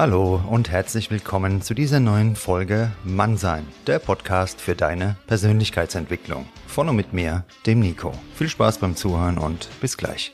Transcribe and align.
Hallo 0.00 0.40
und 0.48 0.70
herzlich 0.70 1.10
willkommen 1.10 1.60
zu 1.60 1.74
dieser 1.74 2.00
neuen 2.00 2.34
Folge 2.34 2.90
Mannsein, 3.04 3.66
der 3.86 3.98
Podcast 3.98 4.58
für 4.58 4.74
deine 4.74 5.18
Persönlichkeitsentwicklung. 5.26 6.46
Von 6.66 6.88
und 6.88 6.96
mit 6.96 7.12
mir, 7.12 7.44
dem 7.66 7.80
Nico. 7.80 8.14
Viel 8.34 8.48
Spaß 8.48 8.78
beim 8.78 8.96
Zuhören 8.96 9.36
und 9.36 9.68
bis 9.82 9.98
gleich. 9.98 10.32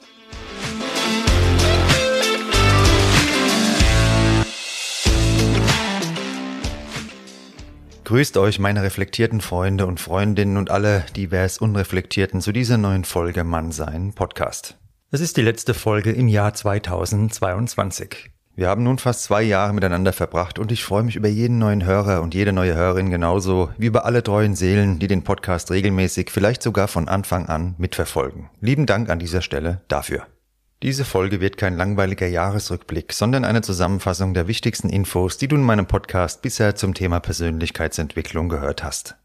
Grüßt 8.05 8.37
euch 8.37 8.61
meine 8.61 8.85
reflektierten 8.85 9.41
Freunde 9.41 9.87
und 9.87 9.99
Freundinnen 9.99 10.59
und 10.59 10.71
alle 10.71 11.05
divers 11.17 11.59
Unreflektierten 11.59 12.41
zu 12.41 12.53
dieser 12.53 12.79
neuen 12.79 13.03
Folge 13.03 13.43
Mannsein 13.43 14.13
Podcast. 14.13 14.79
Es 15.11 15.21
ist 15.21 15.37
die 15.37 15.43
letzte 15.43 15.75
Folge 15.75 16.13
im 16.13 16.29
Jahr 16.29 16.55
2022. 16.55 18.31
Wir 18.59 18.71
haben 18.71 18.85
nun 18.85 18.97
fast 18.97 19.25
zwei 19.25 19.43
Jahre 19.43 19.75
miteinander 19.75 20.15
verbracht 20.15 20.59
und 20.59 20.73
ich 20.73 20.83
freue 20.83 21.03
mich 21.03 21.15
über 21.15 21.29
jeden 21.29 21.59
neuen 21.59 21.85
Hörer 21.85 22.23
und 22.23 22.33
jede 22.33 22.55
neue 22.55 22.75
Hörerin 22.75 23.11
genauso 23.11 23.69
wie 23.77 23.85
über 23.85 24.07
alle 24.07 24.23
treuen 24.23 24.57
Seelen, 24.57 24.99
die 24.99 25.09
den 25.09 25.25
Podcast 25.25 25.71
regelmäßig, 25.71 26.31
vielleicht 26.31 26.63
sogar 26.63 26.89
von 26.89 27.07
Anfang 27.07 27.51
an 27.51 27.75
mitverfolgen. 27.77 28.49
Lieben 28.63 28.87
Dank 28.87 29.11
an 29.11 29.19
dieser 29.19 29.43
Stelle 29.43 29.83
dafür. 29.89 30.27
Diese 30.83 31.05
Folge 31.05 31.43
wird 31.43 31.59
kein 31.59 31.77
langweiliger 31.77 32.27
Jahresrückblick, 32.27 33.13
sondern 33.13 33.45
eine 33.45 33.61
Zusammenfassung 33.61 34.33
der 34.33 34.49
wichtigsten 34.49 34.89
Infos, 34.89 35.37
die 35.37 35.49
du 35.49 35.57
in 35.57 35.63
meinem 35.63 35.87
Podcast 35.87 36.41
bisher 36.41 36.75
zum 36.77 36.95
Thema 36.95 37.21
Persönlichkeitsentwicklung 37.21 38.49
gehört 38.49 38.83
hast. 38.83 39.17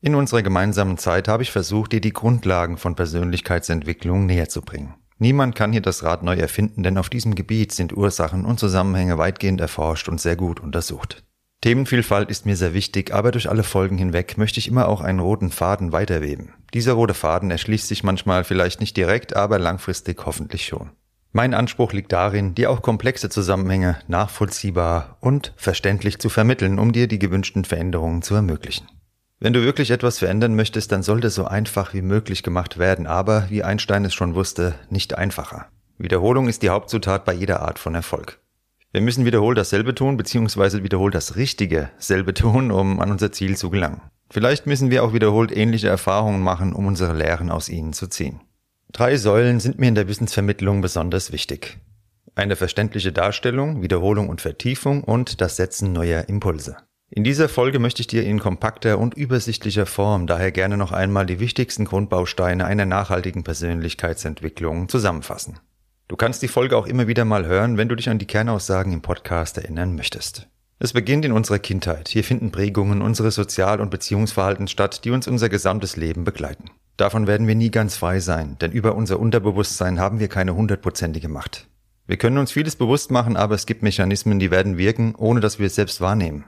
In 0.00 0.14
unserer 0.14 0.40
gemeinsamen 0.40 0.96
Zeit 0.96 1.28
habe 1.28 1.42
ich 1.42 1.52
versucht, 1.52 1.92
dir 1.92 2.00
die 2.00 2.14
Grundlagen 2.14 2.78
von 2.78 2.94
Persönlichkeitsentwicklung 2.94 4.24
näher 4.24 4.48
zu 4.48 4.62
bringen. 4.62 4.94
Niemand 5.20 5.54
kann 5.54 5.70
hier 5.70 5.82
das 5.82 6.02
Rad 6.02 6.22
neu 6.22 6.34
erfinden, 6.34 6.82
denn 6.82 6.96
auf 6.96 7.10
diesem 7.10 7.34
Gebiet 7.34 7.72
sind 7.72 7.94
Ursachen 7.94 8.46
und 8.46 8.58
Zusammenhänge 8.58 9.18
weitgehend 9.18 9.60
erforscht 9.60 10.08
und 10.08 10.18
sehr 10.18 10.34
gut 10.34 10.60
untersucht. 10.60 11.22
Themenvielfalt 11.60 12.30
ist 12.30 12.46
mir 12.46 12.56
sehr 12.56 12.72
wichtig, 12.72 13.12
aber 13.12 13.30
durch 13.30 13.50
alle 13.50 13.62
Folgen 13.62 13.98
hinweg 13.98 14.38
möchte 14.38 14.58
ich 14.58 14.66
immer 14.66 14.88
auch 14.88 15.02
einen 15.02 15.20
roten 15.20 15.50
Faden 15.50 15.92
weiterweben. 15.92 16.54
Dieser 16.72 16.94
rote 16.94 17.12
Faden 17.12 17.50
erschließt 17.50 17.86
sich 17.86 18.02
manchmal 18.02 18.44
vielleicht 18.44 18.80
nicht 18.80 18.96
direkt, 18.96 19.36
aber 19.36 19.58
langfristig 19.58 20.24
hoffentlich 20.24 20.64
schon. 20.66 20.92
Mein 21.32 21.52
Anspruch 21.52 21.92
liegt 21.92 22.12
darin, 22.12 22.54
dir 22.54 22.70
auch 22.70 22.80
komplexe 22.80 23.28
Zusammenhänge 23.28 23.98
nachvollziehbar 24.08 25.18
und 25.20 25.52
verständlich 25.56 26.18
zu 26.18 26.30
vermitteln, 26.30 26.78
um 26.78 26.92
dir 26.92 27.08
die 27.08 27.18
gewünschten 27.18 27.66
Veränderungen 27.66 28.22
zu 28.22 28.34
ermöglichen. 28.34 28.88
Wenn 29.42 29.54
du 29.54 29.62
wirklich 29.62 29.90
etwas 29.90 30.18
verändern 30.18 30.54
möchtest, 30.54 30.92
dann 30.92 31.02
sollte 31.02 31.30
so 31.30 31.46
einfach 31.46 31.94
wie 31.94 32.02
möglich 32.02 32.42
gemacht 32.42 32.76
werden, 32.78 33.06
aber, 33.06 33.46
wie 33.48 33.64
Einstein 33.64 34.04
es 34.04 34.12
schon 34.12 34.34
wusste, 34.34 34.74
nicht 34.90 35.16
einfacher. 35.16 35.68
Wiederholung 35.96 36.46
ist 36.46 36.62
die 36.62 36.68
Hauptzutat 36.68 37.24
bei 37.24 37.32
jeder 37.32 37.62
Art 37.62 37.78
von 37.78 37.94
Erfolg. 37.94 38.38
Wir 38.92 39.00
müssen 39.00 39.24
wiederholt 39.24 39.56
dasselbe 39.56 39.94
tun, 39.94 40.18
beziehungsweise 40.18 40.82
wiederholt 40.82 41.14
das 41.14 41.36
Richtige 41.36 41.90
selbe 41.96 42.34
tun, 42.34 42.70
um 42.70 43.00
an 43.00 43.10
unser 43.10 43.32
Ziel 43.32 43.56
zu 43.56 43.70
gelangen. 43.70 44.02
Vielleicht 44.28 44.66
müssen 44.66 44.90
wir 44.90 45.02
auch 45.02 45.14
wiederholt 45.14 45.56
ähnliche 45.56 45.88
Erfahrungen 45.88 46.42
machen, 46.42 46.74
um 46.74 46.86
unsere 46.86 47.14
Lehren 47.14 47.50
aus 47.50 47.70
ihnen 47.70 47.94
zu 47.94 48.08
ziehen. 48.08 48.40
Drei 48.92 49.16
Säulen 49.16 49.58
sind 49.58 49.78
mir 49.78 49.88
in 49.88 49.94
der 49.94 50.08
Wissensvermittlung 50.08 50.82
besonders 50.82 51.32
wichtig. 51.32 51.78
Eine 52.34 52.56
verständliche 52.56 53.12
Darstellung, 53.12 53.80
Wiederholung 53.80 54.28
und 54.28 54.42
Vertiefung 54.42 55.02
und 55.02 55.40
das 55.40 55.56
Setzen 55.56 55.94
neuer 55.94 56.28
Impulse. 56.28 56.76
In 57.12 57.24
dieser 57.24 57.48
Folge 57.48 57.80
möchte 57.80 58.02
ich 58.02 58.06
dir 58.06 58.22
in 58.22 58.38
kompakter 58.38 58.96
und 59.00 59.14
übersichtlicher 59.14 59.84
Form 59.84 60.28
daher 60.28 60.52
gerne 60.52 60.76
noch 60.76 60.92
einmal 60.92 61.26
die 61.26 61.40
wichtigsten 61.40 61.84
Grundbausteine 61.84 62.66
einer 62.66 62.86
nachhaltigen 62.86 63.42
Persönlichkeitsentwicklung 63.42 64.88
zusammenfassen. 64.88 65.58
Du 66.06 66.14
kannst 66.14 66.40
die 66.40 66.46
Folge 66.46 66.76
auch 66.76 66.86
immer 66.86 67.08
wieder 67.08 67.24
mal 67.24 67.46
hören, 67.46 67.76
wenn 67.76 67.88
du 67.88 67.96
dich 67.96 68.08
an 68.10 68.20
die 68.20 68.28
Kernaussagen 68.28 68.92
im 68.92 69.02
Podcast 69.02 69.58
erinnern 69.58 69.96
möchtest. 69.96 70.46
Es 70.78 70.92
beginnt 70.92 71.24
in 71.24 71.32
unserer 71.32 71.58
Kindheit. 71.58 72.08
Hier 72.08 72.22
finden 72.22 72.52
Prägungen 72.52 73.02
unseres 73.02 73.34
Sozial- 73.34 73.80
und 73.80 73.90
Beziehungsverhaltens 73.90 74.70
statt, 74.70 75.04
die 75.04 75.10
uns 75.10 75.26
unser 75.26 75.48
gesamtes 75.48 75.96
Leben 75.96 76.22
begleiten. 76.22 76.70
Davon 76.96 77.26
werden 77.26 77.48
wir 77.48 77.56
nie 77.56 77.72
ganz 77.72 77.96
frei 77.96 78.20
sein, 78.20 78.56
denn 78.60 78.70
über 78.70 78.94
unser 78.94 79.18
Unterbewusstsein 79.18 79.98
haben 79.98 80.20
wir 80.20 80.28
keine 80.28 80.54
hundertprozentige 80.54 81.28
Macht. 81.28 81.66
Wir 82.06 82.18
können 82.18 82.38
uns 82.38 82.52
vieles 82.52 82.76
bewusst 82.76 83.10
machen, 83.10 83.36
aber 83.36 83.56
es 83.56 83.66
gibt 83.66 83.82
Mechanismen, 83.82 84.38
die 84.38 84.52
werden 84.52 84.78
wirken, 84.78 85.16
ohne 85.16 85.40
dass 85.40 85.58
wir 85.58 85.66
es 85.66 85.74
selbst 85.74 86.00
wahrnehmen. 86.00 86.44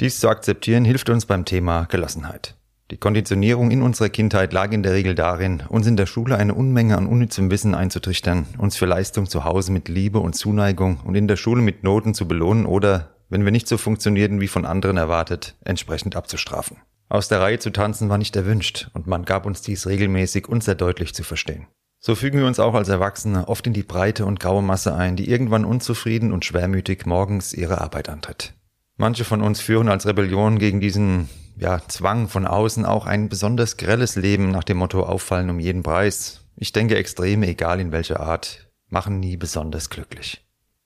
Dies 0.00 0.18
zu 0.18 0.28
akzeptieren 0.28 0.84
hilft 0.84 1.08
uns 1.08 1.24
beim 1.24 1.44
Thema 1.44 1.84
Gelassenheit. 1.84 2.56
Die 2.90 2.96
Konditionierung 2.96 3.70
in 3.70 3.80
unserer 3.80 4.08
Kindheit 4.08 4.52
lag 4.52 4.72
in 4.72 4.82
der 4.82 4.92
Regel 4.92 5.14
darin, 5.14 5.62
uns 5.68 5.86
in 5.86 5.96
der 5.96 6.06
Schule 6.06 6.36
eine 6.36 6.54
Unmenge 6.54 6.98
an 6.98 7.06
unnützem 7.06 7.48
Wissen 7.50 7.76
einzutrichtern, 7.76 8.46
uns 8.58 8.76
für 8.76 8.86
Leistung 8.86 9.26
zu 9.26 9.44
Hause 9.44 9.70
mit 9.70 9.88
Liebe 9.88 10.18
und 10.18 10.34
Zuneigung 10.34 10.98
und 11.04 11.14
in 11.14 11.28
der 11.28 11.36
Schule 11.36 11.62
mit 11.62 11.84
Noten 11.84 12.12
zu 12.12 12.26
belohnen 12.26 12.66
oder, 12.66 13.14
wenn 13.28 13.44
wir 13.44 13.52
nicht 13.52 13.68
so 13.68 13.78
funktionierten 13.78 14.40
wie 14.40 14.48
von 14.48 14.66
anderen 14.66 14.96
erwartet, 14.96 15.54
entsprechend 15.64 16.16
abzustrafen. 16.16 16.78
Aus 17.08 17.28
der 17.28 17.40
Reihe 17.40 17.60
zu 17.60 17.70
tanzen 17.70 18.08
war 18.08 18.18
nicht 18.18 18.34
erwünscht 18.34 18.90
und 18.94 19.06
man 19.06 19.24
gab 19.24 19.46
uns 19.46 19.62
dies 19.62 19.86
regelmäßig 19.86 20.48
und 20.48 20.64
sehr 20.64 20.74
deutlich 20.74 21.14
zu 21.14 21.22
verstehen. 21.22 21.68
So 22.00 22.16
fügen 22.16 22.40
wir 22.40 22.46
uns 22.46 22.58
auch 22.58 22.74
als 22.74 22.88
Erwachsene 22.88 23.46
oft 23.46 23.66
in 23.68 23.72
die 23.72 23.84
breite 23.84 24.26
und 24.26 24.40
graue 24.40 24.62
Masse 24.62 24.94
ein, 24.94 25.14
die 25.14 25.30
irgendwann 25.30 25.64
unzufrieden 25.64 26.32
und 26.32 26.44
schwermütig 26.44 27.06
morgens 27.06 27.54
ihre 27.54 27.80
Arbeit 27.80 28.08
antritt. 28.08 28.54
Manche 28.96 29.24
von 29.24 29.42
uns 29.42 29.60
führen 29.60 29.88
als 29.88 30.06
Rebellion 30.06 30.58
gegen 30.58 30.80
diesen 30.80 31.28
ja, 31.56 31.80
Zwang 31.88 32.28
von 32.28 32.46
außen 32.46 32.84
auch 32.84 33.06
ein 33.06 33.28
besonders 33.28 33.76
grelles 33.76 34.16
Leben 34.16 34.50
nach 34.50 34.64
dem 34.64 34.76
Motto 34.76 35.02
auffallen 35.02 35.50
um 35.50 35.58
jeden 35.58 35.82
Preis. 35.82 36.46
Ich 36.56 36.72
denke, 36.72 36.96
Extreme, 36.96 37.48
egal 37.48 37.80
in 37.80 37.92
welcher 37.92 38.20
Art, 38.20 38.68
machen 38.88 39.18
nie 39.18 39.36
besonders 39.36 39.90
glücklich. 39.90 40.44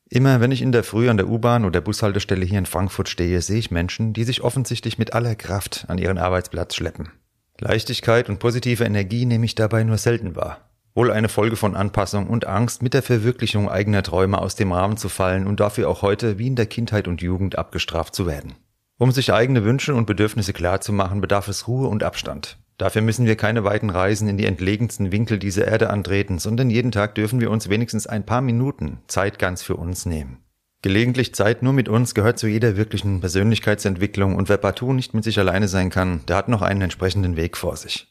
Immer 0.09 0.41
wenn 0.41 0.53
ich 0.53 0.63
in 0.63 0.73
der 0.73 0.85
Früh 0.85 1.11
an 1.11 1.19
der 1.19 1.29
U-Bahn 1.29 1.67
oder 1.67 1.83
Bushaltestelle 1.83 2.47
hier 2.47 2.59
in 2.59 2.67
Frankfurt 2.67 3.11
stehe, 3.11 3.43
sehe 3.43 3.59
ich 3.59 3.71
Menschen, 3.71 4.15
die 4.15 4.25
sich 4.25 4.43
offensichtlich 4.43 4.97
mit 4.97 5.13
aller 5.13 5.35
Kraft 5.35 5.85
an 5.89 5.99
ihren 5.99 6.17
Arbeitsplatz 6.17 6.75
schleppen. 6.75 7.11
Leichtigkeit 7.59 8.31
und 8.31 8.39
positive 8.39 8.85
Energie 8.85 9.27
nehme 9.27 9.45
ich 9.45 9.55
dabei 9.55 9.85
nur 9.85 9.99
selten 9.99 10.35
wahr 10.35 10.68
wohl 10.99 11.13
eine 11.13 11.29
Folge 11.29 11.55
von 11.55 11.77
Anpassung 11.77 12.27
und 12.27 12.49
Angst, 12.49 12.83
mit 12.83 12.93
der 12.93 13.05
Verwirklichung 13.05 13.71
eigener 13.71 14.03
Träume 14.03 14.43
aus 14.43 14.57
dem 14.57 14.73
Rahmen 14.73 14.97
zu 14.97 15.09
fallen 15.09 15.47
und 15.47 15.61
dafür 15.61 15.89
auch 15.89 16.03
heute 16.03 16.41
wie 16.41 16.49
in 16.49 16.57
der 16.57 16.67
Kindheit 16.67 17.07
und 17.07 17.23
Jugend 17.23 17.57
abgestraft 17.57 18.17
zu 18.17 18.27
werden. 18.27 18.57
Um 18.99 19.13
sich 19.13 19.33
eigene 19.33 19.65
Wünsche 19.65 19.95
und 19.95 20.07
Bedürfnisse 20.07 20.53
klarzumachen, 20.53 21.21
bedarf 21.21 21.47
es 21.47 21.69
Ruhe 21.69 21.87
und 21.87 22.03
Abstand. 22.03 22.59
Dafür 22.79 23.03
müssen 23.03 23.27
wir 23.27 23.37
keine 23.37 23.63
weiten 23.63 23.91
Reisen 23.91 24.27
in 24.27 24.39
die 24.39 24.47
entlegensten 24.47 25.13
Winkel 25.13 25.39
dieser 25.39 25.69
Erde 25.69 25.91
antreten, 25.91 26.41
sondern 26.41 26.69
jeden 26.69 26.91
Tag 26.91 27.15
dürfen 27.15 27.41
wir 27.41 27.53
uns 27.53 27.69
wenigstens 27.69 28.09
ein 28.09 28.27
paar 28.27 28.41
Minuten 28.41 28.99
Zeit 29.07 29.39
ganz 29.39 29.63
für 29.63 29.77
uns 29.77 30.05
nehmen. 30.05 30.39
Gelegentlich 30.83 31.33
Zeit 31.33 31.63
nur 31.63 31.75
mit 31.75 31.89
uns 31.89 32.17
gehört 32.17 32.41
zu 32.41 32.49
jeder 32.49 32.77
wirklichen 32.77 33.21
Persönlichkeitsentwicklung 33.21 34.35
und 34.35 34.49
wer 34.49 34.57
partout 34.59 34.95
nicht 34.95 35.15
mit 35.15 35.23
sich 35.23 35.39
alleine 35.39 35.69
sein 35.69 35.91
kann, 35.91 36.27
der 36.27 36.35
hat 36.35 36.49
noch 36.49 36.63
einen 36.63 36.83
entsprechenden 36.83 37.37
Weg 37.37 37.57
vor 37.57 37.77
sich. 37.77 38.09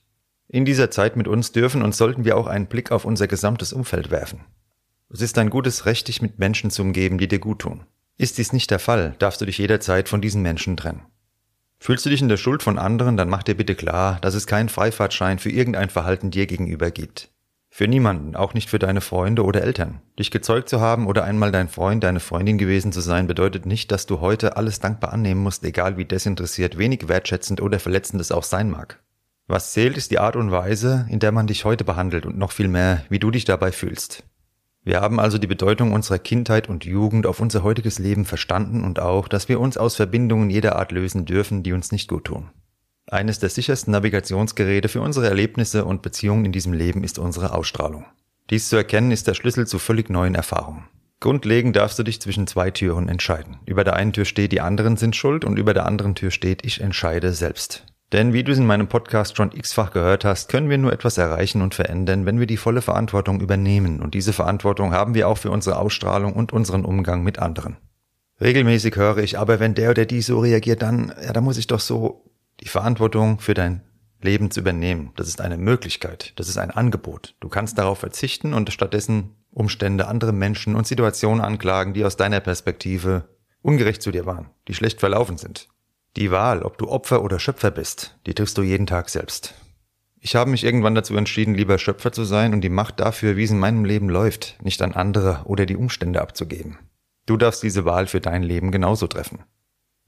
In 0.50 0.64
dieser 0.64 0.90
Zeit 0.90 1.18
mit 1.18 1.28
uns 1.28 1.52
dürfen 1.52 1.82
und 1.82 1.94
sollten 1.94 2.24
wir 2.24 2.38
auch 2.38 2.48
einen 2.48 2.68
Blick 2.68 2.92
auf 2.92 3.04
unser 3.04 3.28
gesamtes 3.28 3.74
Umfeld 3.74 4.12
werfen. 4.12 4.46
Es 5.10 5.22
ist 5.22 5.38
ein 5.38 5.50
gutes 5.50 5.86
Recht, 5.86 6.08
dich 6.08 6.22
mit 6.22 6.40
Menschen 6.40 6.72
zu 6.72 6.82
umgeben, 6.84 7.18
die 7.18 7.28
dir 7.28 7.40
gut 7.40 7.60
tun. 7.60 7.84
Ist 8.18 8.38
dies 8.38 8.54
nicht 8.54 8.72
der 8.72 8.80
Fall, 8.80 9.16
darfst 9.20 9.42
du 9.42 9.46
dich 9.46 9.58
jederzeit 9.58 10.08
von 10.08 10.22
diesen 10.22 10.42
Menschen 10.42 10.78
trennen. 10.78 11.02
Fühlst 11.80 12.06
du 12.06 12.10
dich 12.10 12.22
in 12.22 12.30
der 12.30 12.38
Schuld 12.38 12.64
von 12.64 12.80
anderen, 12.80 13.18
dann 13.18 13.30
mach 13.30 13.44
dir 13.44 13.56
bitte 13.56 13.76
klar, 13.76 14.20
dass 14.22 14.34
es 14.34 14.48
keinen 14.48 14.70
Freifahrtschein 14.70 15.38
für 15.38 15.52
irgendein 15.52 15.90
Verhalten 15.90 16.32
dir 16.32 16.48
gegenüber 16.48 16.92
gibt. 16.92 17.30
Für 17.70 17.88
niemanden, 17.88 18.36
auch 18.36 18.54
nicht 18.54 18.70
für 18.70 18.80
deine 18.80 19.02
Freunde 19.02 19.44
oder 19.44 19.62
Eltern. 19.62 20.02
Dich 20.18 20.32
gezeugt 20.32 20.70
zu 20.70 20.80
haben 20.80 21.06
oder 21.06 21.26
einmal 21.26 21.52
dein 21.52 21.68
Freund, 21.68 22.04
deine 22.04 22.22
Freundin 22.22 22.58
gewesen 22.58 22.92
zu 22.92 23.02
sein, 23.02 23.28
bedeutet 23.28 23.66
nicht, 23.66 23.92
dass 23.92 24.08
du 24.08 24.20
heute 24.22 24.58
alles 24.58 24.80
dankbar 24.80 25.14
annehmen 25.14 25.44
musst, 25.44 25.64
egal 25.64 25.98
wie 25.98 26.06
desinteressiert, 26.06 26.78
wenig 26.78 27.08
wertschätzend 27.08 27.62
oder 27.62 27.80
verletzend 27.80 28.22
es 28.22 28.32
auch 28.32 28.44
sein 28.44 28.72
mag. 28.72 29.00
Was 29.48 29.72
zählt, 29.72 29.96
ist 29.96 30.12
die 30.12 30.20
Art 30.20 30.36
und 30.36 30.52
Weise, 30.52 31.08
in 31.10 31.20
der 31.20 31.32
man 31.32 31.48
dich 31.48 31.64
heute 31.64 31.86
behandelt 31.86 32.26
und 32.26 32.38
noch 32.38 32.52
viel 32.52 32.68
mehr, 32.68 33.04
wie 33.10 33.20
du 33.20 33.32
dich 33.32 33.46
dabei 33.46 33.72
fühlst. 33.72 34.24
Wir 34.84 35.02
haben 35.02 35.20
also 35.20 35.38
die 35.38 35.48
Bedeutung 35.48 35.94
unserer 35.94 36.20
Kindheit 36.20 36.70
und 36.70 36.86
Jugend 36.86 37.26
auf 37.26 37.40
unser 37.40 37.64
heutiges 37.64 37.98
Leben 37.98 38.26
verstanden 38.26 38.84
und 38.84 39.00
auch, 39.00 39.28
dass 39.28 39.50
wir 39.50 39.60
uns 39.60 39.78
aus 39.78 39.96
Verbindungen 39.96 40.50
jeder 40.50 40.76
Art 40.78 40.92
lösen 40.92 41.26
dürfen, 41.26 41.64
die 41.64 41.74
uns 41.74 41.92
nicht 41.92 42.10
gut 42.10 42.26
tun. 42.26 42.50
Eines 43.10 43.40
der 43.40 43.50
sichersten 43.50 43.92
Navigationsgeräte 43.92 44.90
für 44.90 45.00
unsere 45.00 45.28
Erlebnisse 45.28 45.86
und 45.86 46.02
Beziehungen 46.02 46.44
in 46.44 46.52
diesem 46.52 46.74
Leben 46.74 47.06
ist 47.06 47.18
unsere 47.18 47.54
Ausstrahlung. 47.54 48.06
Dies 48.50 48.68
zu 48.68 48.76
erkennen 48.76 49.12
ist 49.12 49.28
der 49.28 49.34
Schlüssel 49.34 49.66
zu 49.66 49.80
völlig 49.80 50.10
neuen 50.10 50.36
Erfahrungen. 50.36 50.88
Grundlegend 51.22 51.76
darfst 51.76 51.98
du 51.98 52.04
dich 52.04 52.22
zwischen 52.22 52.48
zwei 52.48 52.70
Türen 52.70 53.08
entscheiden. 53.10 53.58
Über 53.66 53.86
der 53.86 53.96
einen 53.96 54.14
Tür 54.14 54.26
steht, 54.26 54.52
die 54.52 54.62
anderen 54.62 54.98
sind 54.98 55.16
schuld 55.16 55.46
und 55.46 55.58
über 55.58 55.74
der 55.74 55.86
anderen 55.86 56.16
Tür 56.16 56.32
steht, 56.32 56.66
ich 56.66 56.82
entscheide 56.82 57.34
selbst. 57.34 57.86
Denn 58.14 58.32
wie 58.32 58.44
du 58.44 58.54
es 58.54 58.58
in 58.58 58.66
meinem 58.66 58.88
Podcast 58.88 59.36
schon 59.36 59.52
x-fach 59.52 59.92
gehört 59.92 60.24
hast, 60.24 60.50
können 60.50 60.70
wir 60.70 60.78
nur 60.78 60.94
etwas 60.94 61.18
erreichen 61.18 61.62
und 61.62 61.76
verändern, 61.76 62.26
wenn 62.26 62.40
wir 62.40 62.48
die 62.48 62.56
volle 62.56 62.82
Verantwortung 62.82 63.42
übernehmen. 63.42 64.02
Und 64.02 64.14
diese 64.14 64.32
Verantwortung 64.32 64.94
haben 64.94 65.14
wir 65.14 65.28
auch 65.28 65.38
für 65.38 65.52
unsere 65.52 65.78
Ausstrahlung 65.78 66.34
und 66.34 66.54
unseren 66.54 66.86
Umgang 66.86 67.24
mit 67.24 67.40
anderen. 67.40 67.76
Regelmäßig 68.40 68.96
höre 68.96 69.18
ich, 69.18 69.38
aber 69.38 69.60
wenn 69.60 69.74
der 69.74 69.90
oder 69.90 70.06
die 70.06 70.22
so 70.22 70.40
reagiert, 70.40 70.82
dann, 70.84 71.12
ja, 71.22 71.34
da 71.34 71.42
muss 71.42 71.58
ich 71.58 71.68
doch 71.68 71.82
so 71.82 72.32
die 72.62 72.70
Verantwortung 72.70 73.40
für 73.40 73.54
dein 73.54 73.82
Leben 74.22 74.52
zu 74.52 74.62
übernehmen. 74.62 75.12
Das 75.16 75.28
ist 75.28 75.42
eine 75.42 75.58
Möglichkeit. 75.58 76.34
Das 76.38 76.48
ist 76.48 76.58
ein 76.58 76.72
Angebot. 76.72 77.36
Du 77.40 77.50
kannst 77.50 77.78
darauf 77.78 78.00
verzichten 78.00 78.54
und 78.54 78.72
stattdessen 78.72 79.36
Umstände, 79.52 80.08
andere 80.08 80.34
Menschen 80.34 80.76
und 80.76 80.88
Situationen 80.88 81.44
anklagen, 81.44 81.94
die 81.94 82.06
aus 82.06 82.16
deiner 82.16 82.40
Perspektive 82.40 83.28
ungerecht 83.62 84.02
zu 84.02 84.12
dir 84.12 84.26
waren, 84.26 84.50
die 84.68 84.74
schlecht 84.74 85.00
verlaufen 85.00 85.38
sind. 85.38 85.68
Die 86.18 86.32
Wahl, 86.32 86.64
ob 86.64 86.80
du 86.80 86.90
Opfer 86.90 87.24
oder 87.24 87.38
Schöpfer 87.38 87.70
bist, 87.70 88.18
die 88.26 88.34
triffst 88.34 88.58
du 88.58 88.64
jeden 88.64 88.88
Tag 88.88 89.08
selbst. 89.10 89.54
Ich 90.20 90.36
habe 90.36 90.50
mich 90.50 90.64
irgendwann 90.64 90.96
dazu 90.96 91.16
entschieden, 91.16 91.54
lieber 91.54 91.78
Schöpfer 91.78 92.12
zu 92.12 92.24
sein 92.24 92.54
und 92.56 92.62
die 92.62 92.70
Macht 92.70 93.00
dafür, 93.00 93.38
wie 93.38 93.44
es 93.44 93.52
in 93.52 93.60
meinem 93.60 93.86
Leben 93.86 94.10
läuft, 94.10 94.58
nicht 94.64 94.82
an 94.82 94.94
andere 94.94 95.42
oder 95.46 95.68
die 95.68 95.76
Umstände 95.76 96.20
abzugeben. 96.20 96.80
Du 97.28 97.38
darfst 97.38 97.62
diese 97.62 97.86
Wahl 97.86 98.08
für 98.08 98.20
dein 98.20 98.42
Leben 98.42 98.72
genauso 98.72 99.06
treffen. 99.06 99.44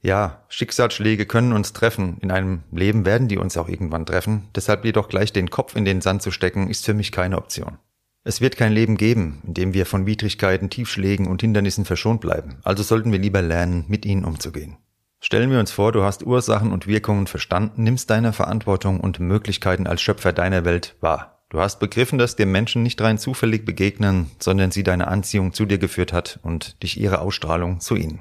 Ja, 0.02 0.44
Schicksalsschläge 0.48 1.26
können 1.26 1.52
uns 1.52 1.74
treffen, 1.74 2.18
in 2.22 2.32
einem 2.32 2.64
Leben 2.72 3.04
werden 3.04 3.28
die 3.28 3.38
uns 3.38 3.56
auch 3.56 3.68
irgendwann 3.68 4.04
treffen, 4.04 4.48
deshalb 4.56 4.84
jedoch 4.84 5.08
gleich 5.08 5.32
den 5.32 5.48
Kopf 5.48 5.76
in 5.76 5.84
den 5.84 6.00
Sand 6.00 6.22
zu 6.22 6.32
stecken, 6.32 6.68
ist 6.68 6.84
für 6.84 6.94
mich 6.94 7.12
keine 7.12 7.38
Option. 7.38 7.78
Es 8.24 8.40
wird 8.40 8.56
kein 8.56 8.72
Leben 8.72 8.96
geben, 8.96 9.42
in 9.46 9.54
dem 9.54 9.74
wir 9.74 9.86
von 9.86 10.06
Widrigkeiten, 10.06 10.70
Tiefschlägen 10.70 11.28
und 11.28 11.40
Hindernissen 11.40 11.84
verschont 11.84 12.20
bleiben, 12.20 12.58
also 12.64 12.82
sollten 12.82 13.12
wir 13.12 13.20
lieber 13.20 13.42
lernen, 13.42 13.84
mit 13.86 14.04
ihnen 14.04 14.24
umzugehen. 14.24 14.76
Stellen 15.20 15.50
wir 15.50 15.60
uns 15.60 15.70
vor, 15.70 15.92
du 15.92 16.02
hast 16.02 16.24
Ursachen 16.24 16.72
und 16.72 16.86
Wirkungen 16.86 17.26
verstanden, 17.26 17.82
nimmst 17.82 18.08
deine 18.08 18.32
Verantwortung 18.32 19.00
und 19.00 19.20
Möglichkeiten 19.20 19.86
als 19.86 20.00
Schöpfer 20.00 20.32
deiner 20.32 20.64
Welt 20.64 20.96
wahr. 21.00 21.44
Du 21.50 21.60
hast 21.60 21.78
begriffen, 21.78 22.18
dass 22.18 22.36
dir 22.36 22.46
Menschen 22.46 22.82
nicht 22.82 23.00
rein 23.00 23.18
zufällig 23.18 23.64
begegnen, 23.64 24.30
sondern 24.38 24.70
sie 24.70 24.82
deine 24.82 25.08
Anziehung 25.08 25.52
zu 25.52 25.66
dir 25.66 25.78
geführt 25.78 26.12
hat 26.12 26.38
und 26.42 26.82
dich 26.82 26.98
ihre 26.98 27.20
Ausstrahlung 27.20 27.80
zu 27.80 27.96
ihnen. 27.96 28.20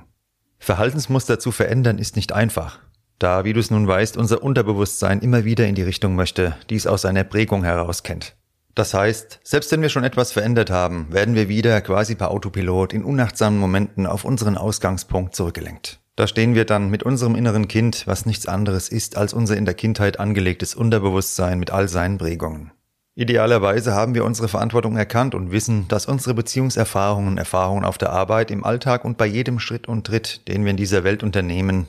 Verhaltensmuster 0.58 1.40
zu 1.40 1.52
verändern 1.52 2.00
ist 2.00 2.18
nicht 2.18 2.34
einfach, 2.34 2.80
da, 3.20 3.44
wie 3.44 3.54
du 3.54 3.60
es 3.60 3.70
nun 3.70 3.88
weißt, 3.88 4.18
unser 4.18 4.42
Unterbewusstsein 4.42 5.20
immer 5.20 5.46
wieder 5.46 5.68
in 5.68 5.76
die 5.76 5.84
Richtung 5.84 6.16
möchte, 6.16 6.56
die 6.70 6.76
es 6.76 6.88
aus 6.88 7.04
seiner 7.04 7.24
Prägung 7.24 7.64
heraus 7.64 8.04
kennt. 8.04 8.36
Das 8.76 8.94
heißt, 8.94 9.42
selbst 9.44 9.72
wenn 9.72 9.82
wir 9.82 9.90
schon 9.90 10.06
etwas 10.06 10.32
verändert 10.32 10.70
haben, 10.70 11.08
werden 11.12 11.36
wir 11.36 11.50
wieder 11.50 11.82
quasi 11.82 12.16
per 12.16 12.32
Autopilot 12.32 12.94
in 12.94 13.04
unachtsamen 13.04 13.60
Momenten 13.60 14.06
auf 14.06 14.24
unseren 14.24 14.58
Ausgangspunkt 14.58 15.36
zurückgelenkt. 15.36 16.00
Da 16.20 16.28
stehen 16.28 16.54
wir 16.54 16.66
dann 16.66 16.90
mit 16.90 17.04
unserem 17.04 17.34
inneren 17.34 17.70
Kind, 17.70 18.06
was 18.06 18.26
nichts 18.26 18.46
anderes 18.46 18.90
ist 18.90 19.16
als 19.16 19.32
unser 19.32 19.56
in 19.56 19.64
der 19.64 19.74
Kindheit 19.74 20.20
angelegtes 20.20 20.76
Unterbewusstsein 20.76 21.58
mit 21.60 21.72
all 21.72 21.88
seinen 21.88 22.18
Prägungen. 22.18 22.74
Idealerweise 23.16 23.94
haben 23.94 24.16
wir 24.16 24.26
unsere 24.26 24.50
Verantwortung 24.50 24.98
erkannt 24.98 25.34
und 25.34 25.54
wissen, 25.54 25.88
dass 25.88 26.08
unsere 26.08 26.34
Beziehungserfahrungen, 26.34 27.38
Erfahrungen 27.38 27.86
auf 27.86 27.98
der 27.98 28.12
Arbeit, 28.12 28.52
im 28.52 28.66
Alltag 28.66 29.06
und 29.06 29.18
bei 29.18 29.28
jedem 29.28 29.60
Schritt 29.60 29.88
und 29.88 30.08
Tritt, 30.08 30.46
den 30.50 30.66
wir 30.66 30.72
in 30.72 30.76
dieser 30.76 31.06
Welt 31.06 31.24
unternehmen, 31.24 31.88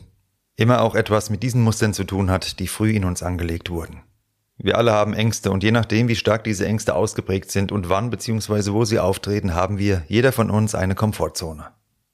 immer 0.55 0.83
auch 0.83 0.95
etwas 0.95 1.29
mit 1.29 1.43
diesen 1.43 1.63
Mustern 1.63 1.93
zu 1.93 2.05
tun 2.05 2.31
hat, 2.31 2.61
die 2.61 2.69
früh 2.69 2.93
in 2.93 3.05
uns 3.05 3.25
angelegt 3.25 3.69
wurden. 3.69 4.05
Wir 4.59 4.79
alle 4.79 4.93
haben 4.93 5.13
Ängste 5.13 5.51
und 5.51 5.65
je 5.65 5.73
nachdem, 5.73 6.07
wie 6.07 6.15
stark 6.15 6.45
diese 6.45 6.67
Ängste 6.67 6.95
ausgeprägt 6.95 7.51
sind 7.51 7.73
und 7.73 7.89
wann 7.89 8.11
bzw. 8.11 8.71
wo 8.71 8.85
sie 8.85 9.01
auftreten, 9.01 9.57
haben 9.57 9.79
wir, 9.79 10.05
jeder 10.07 10.31
von 10.31 10.51
uns, 10.51 10.77
eine 10.77 10.95
Komfortzone. 10.95 11.67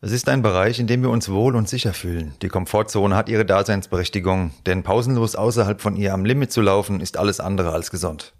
Es 0.06 0.12
ist 0.12 0.28
ein 0.28 0.40
Bereich, 0.40 0.78
in 0.78 0.86
dem 0.86 1.02
wir 1.02 1.10
uns 1.10 1.28
wohl 1.30 1.56
und 1.56 1.68
sicher 1.68 1.92
fühlen. 1.92 2.32
Die 2.40 2.46
Komfortzone 2.46 3.16
hat 3.16 3.28
ihre 3.28 3.44
Daseinsberechtigung, 3.44 4.52
denn 4.64 4.84
pausenlos 4.84 5.34
außerhalb 5.34 5.80
von 5.80 5.96
ihr 5.96 6.14
am 6.14 6.24
Limit 6.24 6.52
zu 6.52 6.60
laufen, 6.60 7.00
ist 7.00 7.16
alles 7.16 7.40
andere 7.40 7.72
als 7.72 7.90
gesund. 7.90 8.32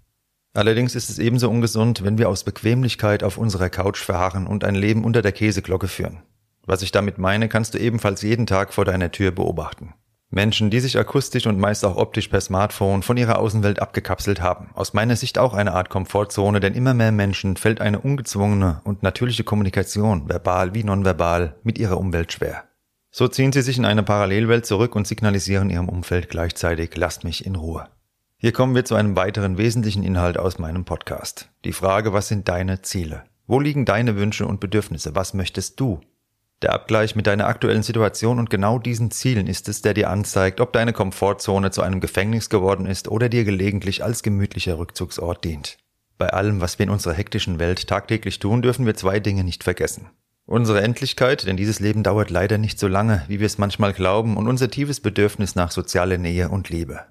Allerdings 0.53 0.95
ist 0.95 1.09
es 1.09 1.19
ebenso 1.19 1.49
ungesund, 1.49 2.05
wenn 2.05 2.17
wir 2.17 2.29
aus 2.29 2.45
Bequemlichkeit 2.45 3.21
auf 3.21 3.37
unserer 3.37 3.69
Couch 3.69 4.01
verharren 4.01 4.47
und 4.47 4.63
ein 4.63 4.75
Leben 4.75 5.03
unter 5.03 5.21
der 5.21 5.33
Käseglocke 5.33 5.89
führen. 5.89 6.21
Was 6.65 6.83
ich 6.83 6.93
damit 6.93 7.17
meine, 7.17 7.49
kannst 7.49 7.73
du 7.73 7.79
ebenfalls 7.79 8.21
jeden 8.21 8.45
Tag 8.45 8.73
vor 8.73 8.85
deiner 8.85 9.11
Tür 9.11 9.31
beobachten. 9.31 9.93
Menschen, 10.29 10.69
die 10.69 10.81
sich 10.81 10.97
akustisch 10.97 11.47
und 11.47 11.57
meist 11.57 11.85
auch 11.85 11.95
optisch 11.95 12.27
per 12.27 12.41
Smartphone 12.41 13.01
von 13.01 13.15
ihrer 13.15 13.39
Außenwelt 13.39 13.81
abgekapselt 13.81 14.41
haben. 14.41 14.69
Aus 14.73 14.93
meiner 14.93 15.15
Sicht 15.15 15.37
auch 15.37 15.53
eine 15.53 15.73
Art 15.73 15.89
Komfortzone, 15.89 16.59
denn 16.59 16.73
immer 16.73 16.93
mehr 16.93 17.13
Menschen 17.13 17.55
fällt 17.55 17.79
eine 17.79 17.99
ungezwungene 17.99 18.81
und 18.83 19.03
natürliche 19.03 19.45
Kommunikation, 19.45 20.27
verbal 20.27 20.73
wie 20.73 20.83
nonverbal, 20.83 21.55
mit 21.63 21.77
ihrer 21.77 21.97
Umwelt 21.97 22.33
schwer. 22.33 22.65
So 23.09 23.27
ziehen 23.27 23.53
sie 23.53 23.61
sich 23.61 23.77
in 23.77 23.85
eine 23.85 24.03
Parallelwelt 24.03 24.65
zurück 24.65 24.95
und 24.95 25.07
signalisieren 25.07 25.69
ihrem 25.69 25.87
Umfeld 25.87 26.29
gleichzeitig, 26.29 26.95
lasst 26.97 27.23
mich 27.23 27.45
in 27.45 27.55
Ruhe. 27.55 27.87
Hier 28.35 28.51
kommen 28.51 28.75
wir 28.75 28.85
zu 28.85 28.95
einem 28.95 29.15
weiteren 29.15 29.57
wesentlichen 29.57 30.03
Inhalt 30.03 30.37
aus 30.37 30.59
meinem 30.59 30.85
Podcast. 30.85 31.49
Die 31.63 31.73
Frage, 31.73 32.13
was 32.13 32.27
sind 32.27 32.49
deine 32.49 32.81
Ziele? 32.81 33.23
Wo 33.47 33.59
liegen 33.61 33.85
deine 33.85 34.17
Wünsche 34.17 34.45
und 34.45 34.59
Bedürfnisse? 34.59 35.15
Was 35.15 35.33
möchtest 35.33 35.79
du? 35.79 36.01
Der 36.63 36.73
Abgleich 36.73 37.15
mit 37.15 37.27
deiner 37.27 37.45
aktuellen 37.45 37.83
Situation 37.83 38.39
und 38.39 38.49
genau 38.49 38.79
diesen 38.79 39.11
Zielen 39.11 39.45
ist 39.45 39.69
es, 39.69 39.83
der 39.83 39.93
dir 39.93 40.09
anzeigt, 40.09 40.59
ob 40.59 40.73
deine 40.73 40.91
Komfortzone 40.91 41.69
zu 41.69 41.83
einem 41.83 41.99
Gefängnis 41.99 42.49
geworden 42.49 42.87
ist 42.87 43.09
oder 43.09 43.29
dir 43.29 43.43
gelegentlich 43.43 44.03
als 44.03 44.23
gemütlicher 44.23 44.79
Rückzugsort 44.79 45.43
dient. 45.43 45.77
Bei 46.17 46.29
allem, 46.29 46.59
was 46.59 46.79
wir 46.79 46.85
in 46.85 46.89
unserer 46.89 47.13
hektischen 47.13 47.59
Welt 47.59 47.87
tagtäglich 47.87 48.39
tun, 48.39 48.63
dürfen 48.63 48.87
wir 48.87 48.95
zwei 48.95 49.19
Dinge 49.19 49.43
nicht 49.43 49.63
vergessen. 49.63 50.09
Unsere 50.47 50.81
Endlichkeit, 50.81 51.45
denn 51.45 51.57
dieses 51.57 51.79
Leben 51.79 52.01
dauert 52.01 52.31
leider 52.31 52.57
nicht 52.57 52.79
so 52.79 52.87
lange, 52.87 53.23
wie 53.27 53.39
wir 53.39 53.45
es 53.45 53.59
manchmal 53.59 53.93
glauben, 53.93 54.35
und 54.35 54.47
unser 54.47 54.71
tiefes 54.71 54.99
Bedürfnis 54.99 55.53
nach 55.53 55.69
sozialer 55.69 56.17
Nähe 56.17 56.49
und 56.49 56.69
Liebe. 56.69 57.01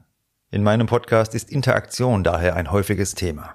In 0.51 0.65
meinem 0.65 0.89
Podcast 0.89 1.37
ist 1.37 1.53
Interaktion 1.53 2.25
daher 2.25 2.57
ein 2.57 2.73
häufiges 2.73 3.15
Thema. 3.15 3.55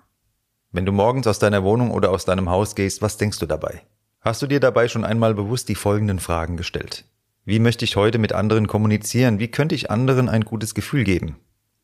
Wenn 0.72 0.86
du 0.86 0.94
morgens 0.94 1.28
aus 1.28 1.40
deiner 1.40 1.64
Wohnung 1.64 1.92
oder 1.92 2.12
aus 2.12 2.24
deinem 2.24 2.50
Haus 2.50 2.76
gehst, 2.76 3.02
was 3.02 3.18
denkst 3.18 3.40
du 3.40 3.46
dabei? 3.46 3.82
Hast 4.22 4.44
du 4.44 4.46
dir 4.46 4.60
dabei 4.60 4.88
schon 4.88 5.04
einmal 5.04 5.34
bewusst 5.34 5.68
die 5.68 5.74
folgenden 5.74 6.20
Fragen 6.20 6.56
gestellt? 6.56 7.06
Wie 7.44 7.58
möchte 7.58 7.86
ich 7.86 7.96
heute 7.96 8.20
mit 8.20 8.34
anderen 8.34 8.68
kommunizieren? 8.68 9.40
Wie 9.40 9.48
könnte 9.48 9.74
ich 9.74 9.90
anderen 9.90 10.30
ein 10.30 10.46
gutes 10.46 10.76
Gefühl 10.76 11.04
geben? 11.04 11.38